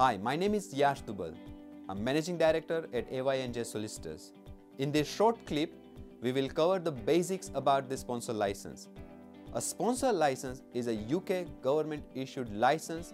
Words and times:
Hi, 0.00 0.16
my 0.16 0.34
name 0.34 0.54
is 0.54 0.72
Yash 0.72 1.02
Dubal. 1.02 1.34
I'm 1.86 2.02
Managing 2.02 2.38
Director 2.38 2.88
at 2.94 3.12
AY&J 3.12 3.64
Solicitors. 3.64 4.32
In 4.78 4.90
this 4.90 5.06
short 5.06 5.44
clip, 5.44 5.74
we 6.22 6.32
will 6.32 6.48
cover 6.48 6.78
the 6.78 6.90
basics 6.90 7.50
about 7.54 7.90
the 7.90 7.98
sponsor 7.98 8.32
license. 8.32 8.88
A 9.52 9.60
sponsor 9.60 10.10
license 10.10 10.62
is 10.72 10.86
a 10.86 10.94
UK 11.16 11.44
government 11.60 12.02
issued 12.14 12.50
license 12.56 13.12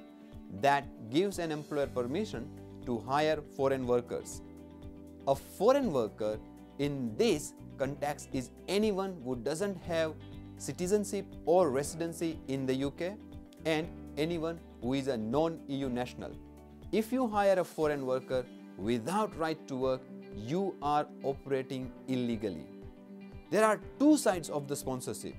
that 0.61 0.87
gives 1.11 1.41
an 1.41 1.51
employer 1.51 1.89
permission 1.89 2.49
to 2.85 2.99
hire 2.99 3.41
foreign 3.57 3.85
workers. 3.85 4.43
A 5.27 5.35
foreign 5.35 5.93
worker 5.93 6.39
in 6.79 7.17
this 7.17 7.55
context 7.79 8.29
is 8.33 8.51
anyone 8.69 9.21
who 9.25 9.35
doesn't 9.35 9.77
have 9.79 10.15
citizenship 10.57 11.27
or 11.47 11.69
residency 11.71 12.39
in 12.47 12.65
the 12.65 12.85
UK 12.85 13.15
and 13.65 13.89
anyone 14.17 14.61
who 14.83 14.95
is 14.95 15.09
a 15.09 15.17
non-EU 15.17 15.89
national. 15.89 16.31
If 16.93 17.13
you 17.13 17.27
hire 17.27 17.59
a 17.59 17.65
foreign 17.65 18.07
worker 18.07 18.47
without 18.79 19.37
right 19.37 19.59
to 19.67 19.75
work, 19.75 20.03
you 20.37 20.77
are 20.81 21.05
operating 21.25 21.91
illegally. 22.07 22.65
There 23.51 23.65
are 23.65 23.81
two 23.99 24.17
sides 24.17 24.49
of 24.49 24.69
the 24.69 24.77
sponsorship. 24.77 25.35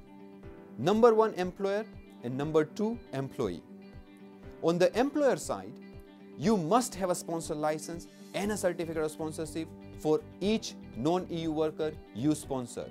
Number 0.77 1.13
one 1.15 1.33
employer 1.35 1.85
and 2.23 2.37
number 2.37 2.65
two 2.65 2.99
employee. 3.13 3.63
On 4.61 4.77
the 4.77 4.91
employer 4.99 5.37
side, 5.37 5.71
you 6.37 6.57
must 6.57 6.93
have 6.95 7.09
a 7.11 7.15
sponsor 7.15 7.55
license 7.55 8.07
and 8.33 8.51
a 8.51 8.57
certificate 8.57 9.03
of 9.03 9.11
sponsorship 9.11 9.69
for 9.99 10.19
each 10.41 10.73
non-EU 10.97 11.51
worker 11.51 11.93
you 12.13 12.35
sponsor. 12.35 12.89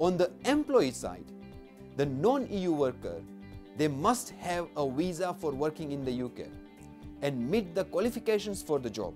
On 0.00 0.16
the 0.16 0.32
employee 0.44 0.90
side, 0.90 1.30
the 1.96 2.06
non-EU 2.06 2.72
worker, 2.72 3.22
they 3.76 3.86
must 3.86 4.30
have 4.40 4.66
a 4.76 4.90
visa 4.90 5.34
for 5.38 5.52
working 5.52 5.92
in 5.92 6.04
the 6.04 6.24
UK 6.24 6.48
and 7.22 7.50
meet 7.50 7.74
the 7.74 7.84
qualifications 7.84 8.62
for 8.62 8.78
the 8.78 8.90
job. 8.90 9.14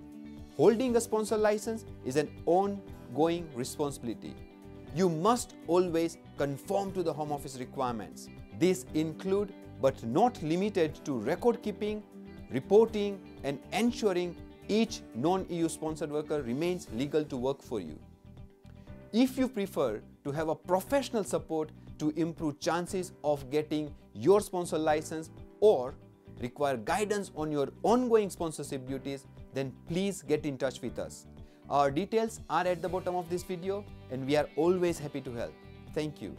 Holding 0.57 0.95
a 0.95 1.01
sponsor 1.01 1.37
license 1.37 1.85
is 2.05 2.15
an 2.15 2.29
ongoing 2.45 3.47
responsibility. 3.55 4.35
You 4.95 5.09
must 5.09 5.55
always 5.67 6.17
conform 6.37 6.91
to 6.93 7.03
the 7.03 7.13
Home 7.13 7.31
Office 7.31 7.57
requirements. 7.57 8.27
These 8.59 8.85
include 8.93 9.53
but 9.81 10.03
not 10.03 10.41
limited 10.43 11.03
to 11.05 11.17
record 11.17 11.63
keeping, 11.63 12.03
reporting 12.51 13.19
and 13.43 13.59
ensuring 13.71 14.35
each 14.67 15.01
non-EU 15.15 15.67
sponsored 15.67 16.11
worker 16.11 16.41
remains 16.41 16.87
legal 16.93 17.23
to 17.25 17.37
work 17.37 17.61
for 17.61 17.79
you. 17.79 17.97
If 19.11 19.37
you 19.37 19.47
prefer 19.47 20.01
to 20.23 20.31
have 20.31 20.49
a 20.49 20.55
professional 20.55 21.23
support 21.23 21.71
to 21.99 22.13
improve 22.15 22.59
chances 22.59 23.11
of 23.23 23.49
getting 23.49 23.93
your 24.13 24.39
sponsor 24.41 24.77
license 24.77 25.29
or 25.59 25.95
require 26.41 26.77
guidance 26.77 27.31
on 27.35 27.51
your 27.51 27.69
ongoing 27.83 28.29
sponsorship 28.29 28.87
duties, 28.87 29.25
then 29.53 29.73
please 29.87 30.21
get 30.21 30.45
in 30.45 30.57
touch 30.57 30.81
with 30.81 30.99
us. 30.99 31.27
Our 31.69 31.89
details 31.89 32.41
are 32.49 32.67
at 32.67 32.81
the 32.81 32.89
bottom 32.89 33.15
of 33.15 33.29
this 33.29 33.43
video 33.43 33.85
and 34.09 34.27
we 34.27 34.35
are 34.35 34.47
always 34.55 34.99
happy 34.99 35.21
to 35.21 35.31
help. 35.33 35.53
Thank 35.93 36.21
you. 36.21 36.35